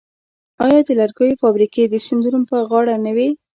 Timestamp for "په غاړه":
2.51-2.95